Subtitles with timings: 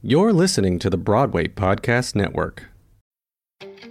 [0.00, 2.66] You're listening to the Broadway Podcast Network.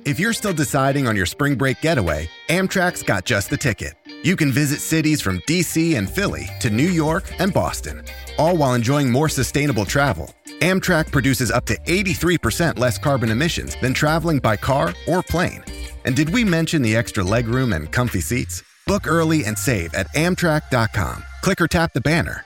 [0.05, 3.93] If you're still deciding on your spring break getaway, Amtrak's got just the ticket.
[4.23, 8.05] You can visit cities from DC and Philly to New York and Boston,
[8.37, 10.33] all while enjoying more sustainable travel.
[10.61, 15.61] Amtrak produces up to 83% less carbon emissions than traveling by car or plane.
[16.05, 18.63] And did we mention the extra legroom and comfy seats?
[18.85, 21.25] Book early and save at Amtrak.com.
[21.41, 22.45] Click or tap the banner.